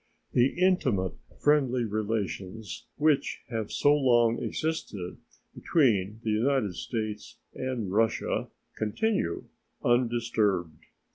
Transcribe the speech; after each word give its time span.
The 0.31 0.59
intimate 0.59 1.13
friendly 1.43 1.83
relations 1.83 2.87
which 2.95 3.43
have 3.51 3.71
so 3.71 3.95
long 3.95 4.41
existed 4.41 5.17
between 5.53 6.21
the 6.23 6.31
United 6.31 6.73
States 6.73 7.37
and 7.53 7.91
Russia 7.91 8.49
continue 8.75 9.45
undisturbed. 9.85 10.87